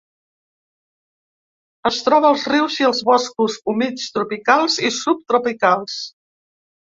[1.89, 5.99] Es troba als rius i als boscos humits tropicals i subtropicals.